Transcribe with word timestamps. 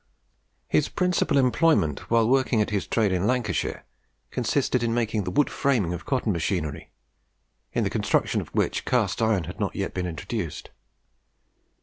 His 0.67 0.89
principal 0.89 1.37
employment, 1.37 2.09
while 2.09 2.27
working 2.27 2.59
at 2.59 2.71
his 2.71 2.87
trade 2.87 3.11
in 3.11 3.27
Lancashire, 3.27 3.83
consisted 4.31 4.81
in 4.81 4.95
making 4.95 5.25
the 5.25 5.29
wood 5.29 5.47
framing 5.47 5.93
of 5.93 6.07
cotton 6.07 6.31
machinery, 6.31 6.89
in 7.73 7.83
the 7.83 7.89
construction 7.91 8.41
of 8.41 8.47
which 8.47 8.83
cast 8.83 9.21
iron 9.21 9.43
had 9.43 9.59
not 9.59 9.75
yet 9.75 9.93
been 9.93 10.07
introduced. 10.07 10.71